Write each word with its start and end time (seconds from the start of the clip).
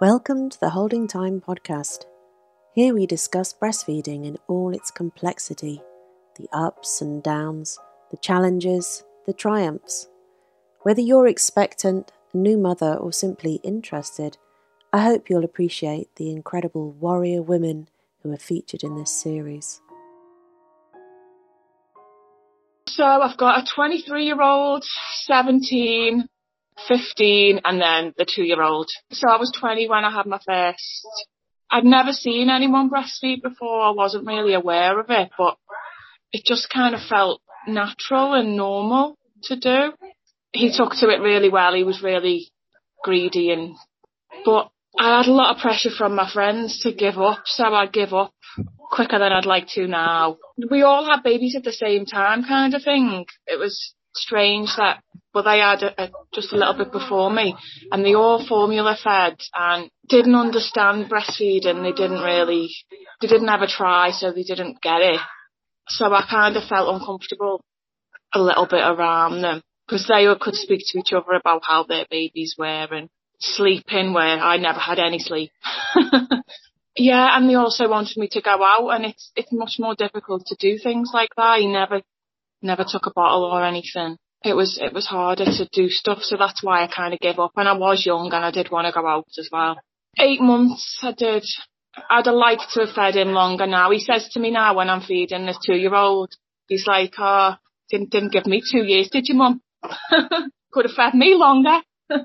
Welcome 0.00 0.48
to 0.48 0.58
the 0.58 0.70
Holding 0.70 1.06
Time 1.06 1.42
podcast. 1.42 2.06
Here 2.72 2.94
we 2.94 3.04
discuss 3.04 3.52
breastfeeding 3.52 4.24
in 4.24 4.38
all 4.48 4.72
its 4.74 4.90
complexity 4.90 5.82
the 6.38 6.48
ups 6.54 7.02
and 7.02 7.22
downs, 7.22 7.78
the 8.10 8.16
challenges, 8.16 9.04
the 9.26 9.34
triumphs. 9.34 10.08
Whether 10.84 11.02
you're 11.02 11.26
expectant, 11.26 12.12
a 12.32 12.38
new 12.38 12.56
mother, 12.56 12.94
or 12.94 13.12
simply 13.12 13.60
interested, 13.62 14.38
I 14.90 15.02
hope 15.02 15.28
you'll 15.28 15.44
appreciate 15.44 16.08
the 16.16 16.30
incredible 16.30 16.92
warrior 16.92 17.42
women 17.42 17.90
who 18.22 18.32
are 18.32 18.38
featured 18.38 18.82
in 18.82 18.96
this 18.96 19.10
series. 19.12 19.82
So 22.88 23.04
I've 23.04 23.36
got 23.36 23.64
a 23.64 23.66
23 23.66 24.24
year 24.24 24.40
old, 24.40 24.82
17, 25.26 26.26
15, 26.88 27.60
and 27.64 27.80
then 27.80 28.14
the 28.16 28.26
two 28.26 28.42
year 28.42 28.62
old. 28.62 28.88
So 29.10 29.28
I 29.28 29.36
was 29.36 29.52
20 29.58 29.88
when 29.88 30.04
I 30.04 30.12
had 30.12 30.26
my 30.26 30.40
first. 30.46 31.06
I'd 31.70 31.84
never 31.84 32.12
seen 32.12 32.50
anyone 32.50 32.90
breastfeed 32.90 33.42
before. 33.42 33.82
I 33.82 33.90
wasn't 33.90 34.26
really 34.26 34.54
aware 34.54 34.98
of 34.98 35.06
it, 35.08 35.30
but 35.38 35.56
it 36.32 36.44
just 36.44 36.68
kind 36.70 36.94
of 36.94 37.00
felt 37.02 37.40
natural 37.66 38.34
and 38.34 38.56
normal 38.56 39.16
to 39.44 39.56
do. 39.56 39.92
He 40.52 40.72
took 40.76 40.92
to 40.94 41.08
it 41.08 41.20
really 41.20 41.48
well. 41.48 41.74
He 41.74 41.84
was 41.84 42.02
really 42.02 42.50
greedy 43.04 43.50
and, 43.52 43.76
but 44.44 44.70
I 44.98 45.18
had 45.18 45.26
a 45.26 45.32
lot 45.32 45.54
of 45.54 45.62
pressure 45.62 45.90
from 45.96 46.16
my 46.16 46.30
friends 46.30 46.80
to 46.82 46.92
give 46.92 47.18
up, 47.18 47.42
so 47.44 47.64
I'd 47.64 47.92
give 47.92 48.12
up 48.12 48.32
quicker 48.90 49.18
than 49.18 49.32
I'd 49.32 49.46
like 49.46 49.68
to 49.74 49.86
now. 49.86 50.38
We 50.70 50.82
all 50.82 51.04
had 51.04 51.22
babies 51.22 51.54
at 51.56 51.62
the 51.62 51.72
same 51.72 52.04
time 52.04 52.44
kind 52.44 52.74
of 52.74 52.82
thing. 52.82 53.24
It 53.46 53.58
was 53.58 53.94
strange 54.14 54.70
that, 54.76 55.02
but 55.32 55.42
they 55.42 55.58
had 55.58 55.82
a, 55.82 56.04
a, 56.04 56.10
just 56.32 56.52
a 56.52 56.56
little 56.56 56.74
bit 56.74 56.92
before 56.92 57.30
me 57.30 57.56
and 57.90 58.04
they 58.04 58.14
all 58.14 58.44
formula 58.46 58.96
fed 59.02 59.36
and 59.54 59.90
didn't 60.08 60.34
understand 60.34 61.10
breastfeeding. 61.10 61.82
They 61.82 61.92
didn't 61.92 62.22
really, 62.22 62.70
they 63.20 63.28
didn't 63.28 63.48
a 63.48 63.66
try, 63.66 64.10
so 64.10 64.32
they 64.32 64.42
didn't 64.42 64.82
get 64.82 65.00
it. 65.00 65.20
So 65.88 66.12
I 66.12 66.24
kind 66.28 66.56
of 66.56 66.64
felt 66.64 66.94
uncomfortable 66.94 67.64
a 68.32 68.40
little 68.40 68.66
bit 68.66 68.82
around 68.82 69.42
them 69.42 69.62
because 69.86 70.06
they 70.06 70.26
could 70.40 70.54
speak 70.54 70.82
to 70.86 70.98
each 70.98 71.12
other 71.12 71.32
about 71.32 71.62
how 71.64 71.84
their 71.84 72.06
babies 72.10 72.54
were 72.56 72.86
and 72.92 73.08
sleeping 73.40 74.12
where 74.12 74.38
I 74.38 74.56
never 74.56 74.78
had 74.78 74.98
any 74.98 75.18
sleep. 75.18 75.50
yeah, 76.96 77.36
and 77.36 77.48
they 77.48 77.54
also 77.54 77.88
wanted 77.88 78.16
me 78.16 78.28
to 78.32 78.40
go 78.40 78.62
out 78.62 78.90
and 78.90 79.06
it's 79.06 79.32
it's 79.34 79.52
much 79.52 79.76
more 79.78 79.94
difficult 79.94 80.46
to 80.46 80.56
do 80.60 80.78
things 80.78 81.10
like 81.12 81.30
that. 81.36 81.58
He 81.58 81.66
never 81.66 82.02
never 82.62 82.84
took 82.86 83.06
a 83.06 83.12
bottle 83.14 83.44
or 83.44 83.64
anything. 83.64 84.16
It 84.42 84.54
was 84.54 84.78
it 84.80 84.92
was 84.92 85.06
harder 85.06 85.44
to 85.44 85.68
do 85.72 85.88
stuff, 85.88 86.22
so 86.22 86.36
that's 86.36 86.62
why 86.62 86.82
I 86.82 86.88
kind 86.88 87.12
of 87.12 87.20
gave 87.20 87.38
up. 87.38 87.52
And 87.56 87.68
I 87.68 87.76
was 87.76 88.06
young 88.06 88.32
and 88.32 88.44
I 88.44 88.50
did 88.50 88.70
want 88.70 88.86
to 88.86 88.92
go 88.92 89.06
out 89.06 89.26
as 89.38 89.48
well. 89.52 89.78
Eight 90.18 90.40
months 90.40 90.98
I 91.02 91.12
did. 91.12 91.44
I'd 92.08 92.26
have 92.26 92.34
liked 92.34 92.70
to 92.72 92.80
have 92.80 92.94
fed 92.94 93.16
him 93.16 93.32
longer 93.32 93.66
now. 93.66 93.90
He 93.90 94.00
says 94.00 94.28
to 94.32 94.40
me 94.40 94.50
now 94.50 94.76
when 94.76 94.88
I'm 94.88 95.02
feeding 95.02 95.46
this 95.46 95.58
two 95.64 95.74
year 95.74 95.94
old, 95.94 96.32
he's 96.68 96.86
like, 96.86 97.14
oh, 97.18 97.56
didn't, 97.90 98.10
didn't 98.10 98.32
give 98.32 98.46
me 98.46 98.62
two 98.62 98.84
years, 98.84 99.08
did 99.10 99.28
you 99.28 99.34
mum? 99.34 99.60
Could 100.72 100.86
have 100.86 100.94
fed 100.94 101.14
me 101.14 101.34
longer. 101.34 101.80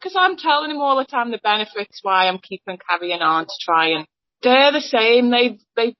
Because 0.00 0.16
I'm 0.18 0.36
telling 0.36 0.70
him 0.70 0.78
all 0.78 0.96
the 0.96 1.04
time 1.04 1.30
the 1.30 1.38
benefits 1.38 2.00
why 2.02 2.26
I'm 2.26 2.38
keeping 2.38 2.76
carrying 2.88 3.20
on 3.20 3.44
to 3.44 3.52
try 3.60 3.88
and 3.90 4.06
they're 4.42 4.72
the 4.72 4.80
same. 4.80 5.30
They, 5.30 5.58
they 5.76 5.94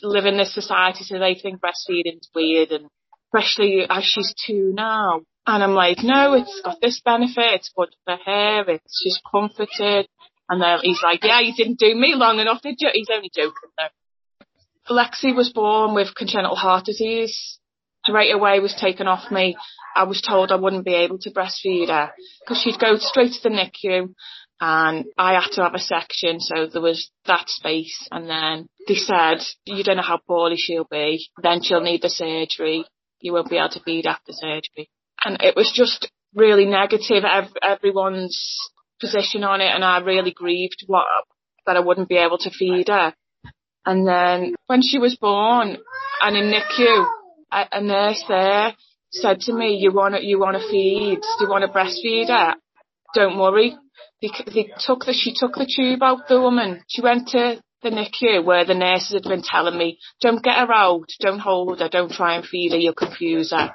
live 0.00 0.26
in 0.26 0.36
this 0.36 0.54
society 0.54 1.02
so 1.02 1.18
they 1.18 1.34
think 1.34 1.60
breastfeeding's 1.60 2.28
weird 2.36 2.70
and 2.70 2.86
especially 3.32 3.86
as 3.88 4.04
she's 4.04 4.34
two 4.46 4.72
now. 4.74 5.22
And 5.46 5.62
I'm 5.62 5.74
like, 5.74 5.98
no, 6.02 6.34
it's 6.34 6.60
got 6.64 6.80
this 6.80 7.00
benefit, 7.04 7.54
it's 7.54 7.72
good 7.76 7.88
for 8.04 8.16
her, 8.24 8.64
it's 8.68 9.00
she's 9.02 9.20
comforted. 9.30 10.08
And 10.48 10.60
then 10.60 10.78
he's 10.82 11.00
like, 11.02 11.24
yeah, 11.24 11.40
you 11.40 11.52
didn't 11.56 11.78
do 11.78 11.94
me 11.94 12.14
long 12.14 12.38
enough, 12.38 12.62
did 12.62 12.76
you? 12.78 12.90
He's 12.92 13.08
only 13.12 13.30
joking 13.34 13.52
though. 13.76 14.94
Lexi 14.94 15.34
was 15.34 15.52
born 15.52 15.94
with 15.94 16.14
congenital 16.14 16.56
heart 16.56 16.84
disease. 16.84 17.58
Straight 18.06 18.32
away 18.32 18.60
was 18.60 18.74
taken 18.74 19.06
off 19.06 19.30
me. 19.30 19.56
I 19.94 20.04
was 20.04 20.20
told 20.20 20.50
I 20.50 20.56
wouldn't 20.56 20.84
be 20.84 20.94
able 20.94 21.18
to 21.18 21.30
breastfeed 21.30 21.88
her 21.88 22.12
because 22.40 22.60
she'd 22.60 22.80
go 22.80 22.96
straight 22.98 23.32
to 23.32 23.48
the 23.48 23.50
NICU 23.50 24.12
and 24.60 25.06
I 25.18 25.32
had 25.34 25.50
to 25.54 25.62
have 25.62 25.74
a 25.74 25.80
section, 25.80 26.38
so 26.38 26.66
there 26.66 26.80
was 26.80 27.10
that 27.26 27.48
space. 27.48 28.06
And 28.12 28.28
then 28.28 28.68
they 28.86 28.94
said, 28.94 29.38
you 29.64 29.82
don't 29.82 29.96
know 29.96 30.02
how 30.02 30.20
poorly 30.24 30.56
she'll 30.56 30.86
be. 30.88 31.26
Then 31.42 31.62
she'll 31.62 31.80
need 31.80 32.02
the 32.02 32.08
surgery. 32.08 32.84
You 33.22 33.32
won't 33.32 33.48
be 33.48 33.56
able 33.56 33.70
to 33.70 33.80
feed 33.80 34.06
after 34.06 34.32
surgery. 34.32 34.90
And 35.24 35.40
it 35.40 35.56
was 35.56 35.72
just 35.74 36.10
really 36.34 36.66
negative, 36.66 37.24
everyone's 37.62 38.58
position 39.00 39.44
on 39.44 39.60
it. 39.60 39.70
And 39.72 39.84
I 39.84 40.00
really 40.00 40.32
grieved 40.32 40.84
what, 40.86 41.06
that 41.66 41.76
I 41.76 41.80
wouldn't 41.80 42.08
be 42.08 42.16
able 42.16 42.38
to 42.38 42.50
feed 42.50 42.88
her. 42.88 43.14
And 43.86 44.06
then 44.06 44.54
when 44.66 44.82
she 44.82 44.98
was 44.98 45.16
born 45.16 45.78
and 46.20 46.36
in 46.36 46.52
NICU, 46.52 47.06
a, 47.52 47.64
a 47.72 47.80
nurse 47.80 48.22
there 48.28 48.74
said 49.10 49.40
to 49.40 49.52
me, 49.52 49.76
you 49.76 49.92
want 49.92 50.22
you 50.22 50.38
want 50.38 50.56
to 50.56 50.68
feed, 50.68 51.20
do 51.20 51.44
you 51.44 51.50
want 51.50 51.64
to 51.64 51.70
breastfeed 51.70 52.28
her? 52.28 52.54
Don't 53.14 53.38
worry. 53.38 53.76
They, 54.20 54.30
they 54.46 54.72
took 54.84 55.04
the, 55.04 55.12
she 55.12 55.34
took 55.36 55.54
the 55.54 55.70
tube 55.70 56.02
out, 56.02 56.28
the 56.28 56.40
woman. 56.40 56.82
She 56.88 57.02
went 57.02 57.28
to 57.28 57.60
the 57.82 57.90
NICU 57.90 58.44
where 58.44 58.64
the 58.64 58.74
nurses 58.74 59.12
had 59.12 59.22
been 59.24 59.42
telling 59.42 59.76
me, 59.76 59.98
don't 60.20 60.42
get 60.42 60.56
her 60.56 60.72
out, 60.72 61.08
don't 61.20 61.38
hold 61.38 61.80
her, 61.80 61.88
don't 61.88 62.12
try 62.12 62.36
and 62.36 62.44
feed 62.44 62.72
her, 62.72 62.78
you'll 62.78 62.94
confuse 62.94 63.50
her. 63.50 63.74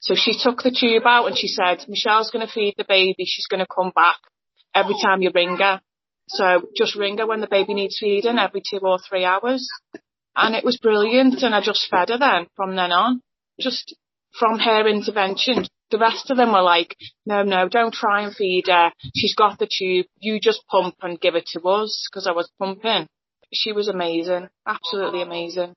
So 0.00 0.14
she 0.14 0.36
took 0.38 0.62
the 0.62 0.76
tube 0.76 1.04
out 1.06 1.26
and 1.26 1.36
she 1.36 1.48
said, 1.48 1.84
Michelle's 1.88 2.30
going 2.30 2.46
to 2.46 2.52
feed 2.52 2.74
the 2.76 2.84
baby, 2.86 3.24
she's 3.24 3.46
going 3.46 3.60
to 3.60 3.66
come 3.66 3.92
back 3.94 4.18
every 4.74 4.96
time 5.02 5.22
you 5.22 5.30
ring 5.34 5.56
her. 5.56 5.80
So 6.28 6.68
just 6.76 6.96
ring 6.96 7.18
her 7.18 7.26
when 7.26 7.40
the 7.40 7.46
baby 7.46 7.74
needs 7.74 7.98
feeding 7.98 8.38
every 8.38 8.62
two 8.68 8.80
or 8.82 8.98
three 8.98 9.24
hours. 9.24 9.68
And 10.36 10.54
it 10.54 10.64
was 10.64 10.78
brilliant 10.78 11.42
and 11.42 11.54
I 11.54 11.60
just 11.60 11.88
fed 11.90 12.08
her 12.08 12.18
then 12.18 12.46
from 12.56 12.76
then 12.76 12.92
on. 12.92 13.22
Just 13.60 13.94
from 14.38 14.58
her 14.58 14.88
intervention. 14.88 15.64
The 15.90 15.98
rest 15.98 16.30
of 16.30 16.36
them 16.36 16.52
were 16.52 16.62
like, 16.62 16.96
no, 17.24 17.42
no, 17.42 17.68
don't 17.68 17.94
try 17.94 18.24
and 18.24 18.34
feed 18.34 18.64
her. 18.66 18.90
She's 19.14 19.34
got 19.34 19.58
the 19.58 19.68
tube. 19.70 20.06
You 20.18 20.40
just 20.40 20.66
pump 20.66 20.96
and 21.02 21.20
give 21.20 21.36
it 21.36 21.46
to 21.52 21.60
us 21.60 22.08
because 22.10 22.26
I 22.26 22.32
was 22.32 22.50
pumping 22.58 23.06
she 23.54 23.72
was 23.72 23.88
amazing, 23.88 24.48
absolutely 24.66 25.22
amazing. 25.22 25.74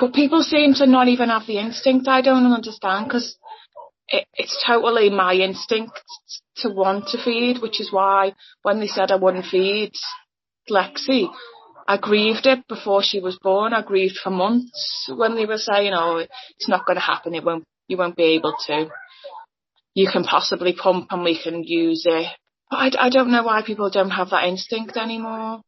But 0.00 0.14
people 0.14 0.42
seem 0.42 0.74
to 0.74 0.86
not 0.86 1.08
even 1.08 1.28
have 1.28 1.46
the 1.46 1.58
instinct. 1.58 2.08
I 2.08 2.22
don't 2.22 2.50
understand 2.52 3.06
because 3.06 3.36
it, 4.08 4.26
it's 4.34 4.62
totally 4.66 5.10
my 5.10 5.34
instinct 5.34 6.00
to 6.56 6.70
want 6.70 7.08
to 7.08 7.22
feed, 7.22 7.60
which 7.60 7.80
is 7.80 7.92
why 7.92 8.34
when 8.62 8.80
they 8.80 8.86
said 8.86 9.10
I 9.10 9.16
wouldn't 9.16 9.46
feed 9.46 9.92
Lexi, 10.70 11.28
I 11.86 11.96
grieved 11.96 12.46
it 12.46 12.66
before 12.68 13.02
she 13.02 13.20
was 13.20 13.38
born. 13.42 13.72
I 13.72 13.82
grieved 13.82 14.16
for 14.22 14.30
months 14.30 15.10
when 15.14 15.34
they 15.34 15.46
were 15.46 15.58
saying, 15.58 15.92
"Oh, 15.94 16.16
it's 16.18 16.68
not 16.68 16.86
going 16.86 16.96
to 16.96 17.00
happen. 17.00 17.34
It 17.34 17.44
won't. 17.44 17.64
You 17.88 17.96
won't 17.96 18.16
be 18.16 18.34
able 18.36 18.54
to. 18.66 18.88
You 19.94 20.08
can 20.10 20.24
possibly 20.24 20.72
pump 20.72 21.08
and 21.10 21.24
we 21.24 21.40
can 21.40 21.64
use 21.64 22.04
it." 22.06 22.28
But 22.70 22.76
I, 22.76 23.06
I 23.06 23.10
don't 23.10 23.32
know 23.32 23.42
why 23.42 23.62
people 23.62 23.90
don't 23.90 24.10
have 24.10 24.30
that 24.30 24.44
instinct 24.44 24.96
anymore 24.96 25.60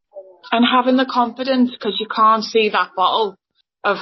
and 0.51 0.65
having 0.65 0.97
the 0.97 1.09
confidence 1.09 1.71
because 1.71 1.97
you 1.99 2.07
can't 2.13 2.43
see 2.43 2.69
that 2.69 2.91
bottle 2.95 3.37
of 3.83 3.97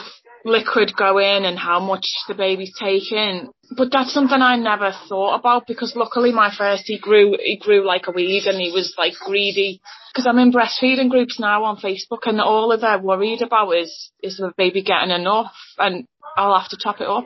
liquid 0.45 0.91
go 0.97 1.17
in 1.19 1.45
and 1.45 1.57
how 1.57 1.79
much 1.79 2.05
the 2.27 2.33
baby's 2.33 2.75
taking. 2.79 3.49
But 3.75 3.89
that's 3.91 4.13
something 4.13 4.41
I 4.41 4.57
never 4.57 4.91
thought 5.07 5.39
about 5.39 5.67
because 5.67 5.95
luckily 5.95 6.31
my 6.31 6.53
first 6.55 6.83
he 6.85 6.99
grew 6.99 7.37
he 7.41 7.57
grew 7.57 7.85
like 7.85 8.07
a 8.07 8.11
weed 8.11 8.45
and 8.45 8.59
he 8.59 8.71
was 8.71 8.95
like 8.97 9.13
greedy. 9.25 9.81
Because 10.13 10.27
I'm 10.27 10.39
in 10.39 10.51
breastfeeding 10.51 11.09
groups 11.09 11.39
now 11.39 11.63
on 11.63 11.77
Facebook 11.77 12.25
and 12.25 12.39
all 12.39 12.71
of 12.71 12.81
they're 12.81 12.99
worried 12.99 13.41
about 13.41 13.71
is 13.71 14.11
is 14.21 14.37
the 14.37 14.51
baby 14.57 14.83
getting 14.83 15.11
enough 15.11 15.53
and 15.77 16.05
I'll 16.37 16.59
have 16.59 16.69
to 16.69 16.77
top 16.81 17.01
it 17.01 17.07
up. 17.07 17.25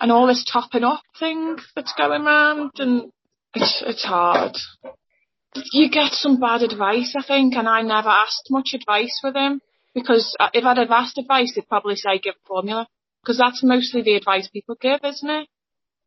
And 0.00 0.10
all 0.12 0.26
this 0.26 0.44
topping 0.50 0.84
up 0.84 1.02
thing 1.18 1.56
that's 1.74 1.94
going 1.96 2.22
around 2.22 2.72
and 2.78 3.10
it's 3.54 3.82
it's 3.86 4.04
hard 4.04 4.56
you 5.54 5.90
get 5.90 6.12
some 6.12 6.38
bad 6.38 6.62
advice, 6.62 7.14
I 7.16 7.22
think, 7.22 7.54
and 7.54 7.68
I 7.68 7.82
never 7.82 8.08
asked 8.08 8.48
much 8.50 8.70
advice 8.74 9.20
with 9.22 9.34
him 9.34 9.60
because 9.94 10.36
uh, 10.38 10.48
if 10.54 10.64
I'd 10.64 10.78
have 10.78 10.90
asked 10.90 11.18
advice, 11.18 11.52
they'd 11.54 11.68
probably 11.68 11.96
say 11.96 12.18
give 12.18 12.34
formula 12.46 12.86
because 13.22 13.38
that's 13.38 13.62
mostly 13.62 14.02
the 14.02 14.14
advice 14.14 14.48
people 14.48 14.76
give, 14.80 15.00
isn't 15.04 15.30
it? 15.30 15.48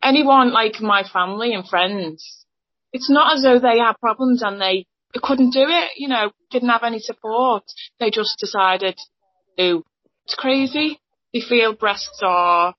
Anyone 0.01 0.51
like 0.51 0.81
my 0.81 1.04
family 1.04 1.54
and 1.54 1.68
friends, 1.68 2.45
it's 2.92 3.10
not 3.10 3.36
as 3.36 3.44
though 3.44 3.60
they 3.60 3.80
had 3.80 3.94
problems 4.00 4.42
and 4.42 4.62
they 4.62 4.86
couldn't 5.22 5.51
do 5.51 5.66
it, 5.68 5.92
you 5.98 6.07
know, 6.07 6.31
didn't 6.51 6.69
have 6.69 6.84
any 6.84 7.00
support. 7.00 7.63
They 8.00 8.10
just 8.10 8.38
decided, 8.40 8.98
oh, 9.60 9.84
it's 10.25 10.36
crazy. 10.36 11.00
They 11.34 11.42
feel 11.42 11.74
breasts 11.74 12.22
are 12.24 12.75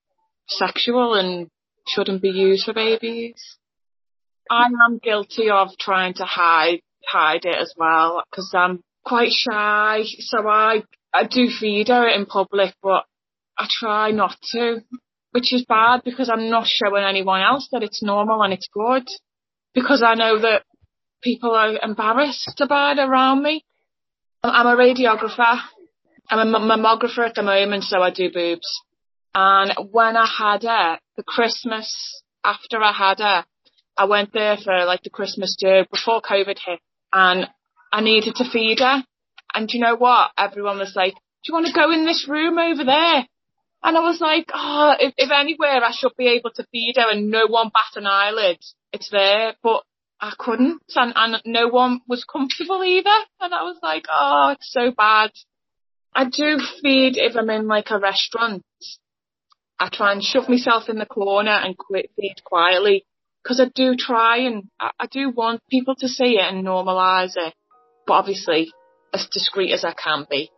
sexual 0.49 1.15
and 1.15 1.49
shouldn't 1.87 2.23
be 2.23 2.31
used 2.31 2.65
for 2.65 2.75
babies. 2.75 3.59
I 4.50 4.67
am 4.67 4.99
guilty 5.02 5.50
of 5.50 5.69
trying 5.79 6.14
to 6.14 6.25
hide 6.25 6.81
hide 7.06 7.44
it 7.44 7.56
as 7.61 7.75
well 7.76 8.23
because 8.31 8.52
I'm 8.55 8.82
quite 9.05 9.32
shy. 9.32 10.02
So 10.19 10.46
I 10.49 10.82
I 11.12 11.25
do 11.25 11.49
feed 11.49 11.88
her 11.88 12.08
in 12.08 12.26
public, 12.26 12.75
but 12.82 13.05
I 13.58 13.69
try 13.70 14.11
not 14.11 14.37
to, 14.52 14.81
which 15.31 15.52
is 15.52 15.64
bad 15.64 16.02
because 16.05 16.29
I'm 16.29 16.50
not 16.50 16.67
showing 16.67 17.05
anyone 17.05 17.41
else 17.41 17.69
that 17.73 17.82
it's 17.82 18.02
normal 18.02 18.43
and 18.43 18.52
it's 18.52 18.69
good. 18.73 19.06
Because 19.75 20.02
I 20.02 20.14
know 20.14 20.38
that 20.41 20.62
people 21.23 21.52
are 21.52 21.79
embarrassed 21.82 22.61
about 22.61 22.99
around 22.99 23.43
me. 23.43 23.64
I'm 24.43 24.67
a 24.67 24.76
radiographer. 24.76 25.61
I'm 26.31 26.55
a 26.55 26.58
mammographer 26.58 27.26
at 27.26 27.35
the 27.35 27.43
moment, 27.43 27.85
so 27.85 28.00
I 28.00 28.11
do 28.11 28.31
boobs. 28.32 28.69
And 29.35 29.73
when 29.91 30.17
I 30.17 30.26
had 30.26 30.62
her, 30.62 30.99
the 31.17 31.23
Christmas 31.23 32.23
after 32.44 32.81
I 32.82 32.93
had 32.93 33.19
her, 33.19 33.44
I 33.96 34.06
went 34.06 34.32
there 34.32 34.56
for 34.56 34.85
like 34.85 35.02
the 35.02 35.11
Christmas 35.11 35.56
do 35.58 35.85
before 35.91 36.20
COVID 36.20 36.58
hit 36.58 36.81
and 37.12 37.49
I 37.93 38.00
needed 38.00 38.35
to 38.37 38.50
feed 38.50 38.81
her. 38.81 39.05
And 39.55 39.73
you 39.73 39.81
know 39.81 39.94
what? 39.94 40.32
Everyone 40.37 40.79
was 40.79 40.94
like, 40.96 41.12
do 41.12 41.49
you 41.49 41.55
want 41.55 41.67
to 41.67 41.73
go 41.73 41.93
in 41.93 42.05
this 42.05 42.26
room 42.29 42.58
over 42.58 42.85
there? 42.85 43.26
And 43.85 43.96
I 43.96 44.00
was 44.00 44.20
like, 44.20 44.50
oh, 44.52 44.94
if, 44.99 45.14
if 45.17 45.31
anywhere 45.31 45.85
I 45.85 45.93
should 45.93 46.17
be 46.17 46.29
able 46.29 46.50
to 46.56 46.67
feed 46.73 46.94
her 46.96 47.11
and 47.11 47.31
no 47.31 47.46
one 47.46 47.69
bat 47.69 47.96
an 47.96 48.06
eyelid, 48.06 48.58
it's 48.93 49.11
there. 49.11 49.55
But 49.62 49.82
I 50.20 50.32
couldn't 50.37 50.82
and, 50.96 51.12
and 51.14 51.43
no 51.44 51.69
one 51.69 52.00
was 52.08 52.25
comfortable 52.25 52.82
either. 52.82 53.17
And 53.41 53.55
I 53.55 53.62
was 53.62 53.79
like, 53.82 54.06
oh, 54.11 54.55
it's 54.56 54.73
so 54.73 54.91
bad. 54.91 55.31
I 56.14 56.25
do 56.25 56.58
feed 56.82 57.17
if 57.17 57.37
I'm 57.37 57.50
in 57.50 57.69
like 57.69 57.91
a 57.91 57.99
restaurant. 57.99 58.64
I 59.79 59.88
try 59.93 60.12
and 60.12 60.23
shove 60.23 60.49
myself 60.49 60.88
in 60.88 60.99
the 60.99 61.06
corner 61.06 61.50
and 61.50 61.76
quit 61.76 62.11
feed 62.17 62.37
quietly 62.44 63.05
because 63.44 63.61
I 63.61 63.67
do 63.75 63.94
try 63.94 64.38
and 64.38 64.64
I, 64.81 64.91
I 65.00 65.06
do 65.06 65.31
want 65.31 65.61
people 65.70 65.94
to 65.96 66.08
see 66.08 66.38
it 66.38 66.52
and 66.52 66.64
normalise 66.64 67.37
it. 67.37 67.55
But 68.06 68.14
obviously 68.14 68.70
as 69.12 69.29
discreet 69.31 69.73
as 69.73 69.85
I 69.85 69.93
can 69.93 70.26
be. 70.29 70.50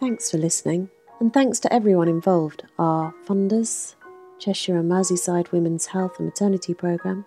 Thanks 0.00 0.30
for 0.30 0.38
listening, 0.38 0.90
and 1.20 1.32
thanks 1.32 1.58
to 1.60 1.72
everyone 1.72 2.08
involved 2.08 2.64
our 2.78 3.14
funders, 3.26 3.94
Cheshire 4.38 4.78
and 4.78 4.90
Merseyside 4.90 5.50
Women's 5.50 5.86
Health 5.86 6.18
and 6.18 6.26
Maternity 6.26 6.72
Programme, 6.72 7.26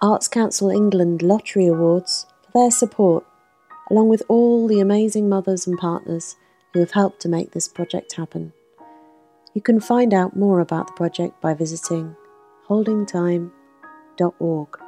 Arts 0.00 0.28
Council 0.28 0.70
England 0.70 1.22
Lottery 1.22 1.66
Awards 1.66 2.26
for 2.44 2.62
their 2.62 2.70
support, 2.70 3.24
along 3.90 4.08
with 4.10 4.22
all 4.28 4.68
the 4.68 4.80
amazing 4.80 5.28
mothers 5.28 5.66
and 5.66 5.78
partners 5.78 6.36
who 6.74 6.80
have 6.80 6.92
helped 6.92 7.20
to 7.20 7.28
make 7.28 7.52
this 7.52 7.68
project 7.68 8.16
happen. 8.16 8.52
You 9.54 9.60
can 9.60 9.80
find 9.80 10.14
out 10.14 10.36
more 10.36 10.60
about 10.60 10.86
the 10.86 10.92
project 10.94 11.40
by 11.40 11.54
visiting 11.54 12.14
holdingtime.org. 12.68 14.81